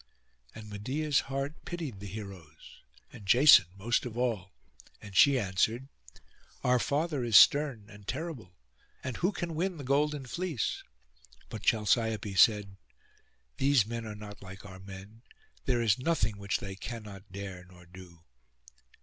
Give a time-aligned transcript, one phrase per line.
[0.55, 2.81] And Medeia's heart pitied the heroes,
[3.13, 4.51] and Jason most of all;
[4.99, 5.89] and she answered,
[6.63, 8.55] 'Our father is stern and terrible,
[9.03, 10.81] and who can win the golden fleece?'
[11.49, 12.77] But Chalciope said,
[13.57, 15.21] 'These men are not like our men;
[15.65, 18.23] there is nothing which they cannot dare nor do.